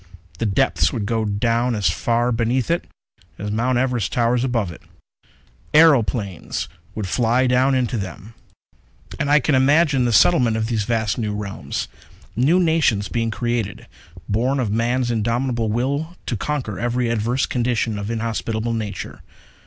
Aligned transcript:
The 0.39 0.47
depths 0.47 0.91
would 0.91 1.05
go 1.05 1.25
down 1.25 1.75
as 1.75 1.87
far 1.91 2.31
beneath 2.31 2.71
it 2.71 2.87
as 3.37 3.51
Mount 3.51 3.77
Everest 3.77 4.11
towers 4.11 4.43
above 4.43 4.71
it. 4.71 4.81
Aeroplanes 5.75 6.67
would 6.95 7.07
fly 7.07 7.45
down 7.45 7.75
into 7.75 7.99
them._ 7.99 8.33
_And 9.21 9.27
I 9.29 9.39
can 9.39 9.53
imagine 9.53 10.05
the 10.05 10.11
settlement 10.11 10.57
of 10.57 10.65
these 10.65 10.85
vast 10.85 11.19
new 11.19 11.35
realms: 11.35 11.87
New 12.35 12.53
little 12.55 12.61
nations 12.63 13.09
being 13.09 13.29
created, 13.29 13.85
born 14.27 14.59
of 14.59 14.71
man's 14.71 15.11
indomitable 15.11 15.69
will 15.69 16.17
to 16.25 16.35
conquer 16.35 16.79
every 16.79 17.07
adverse 17.11 17.45
condition 17.45 17.99
of 17.99 18.09
inhospitable 18.09 18.73
nature. 18.73 19.21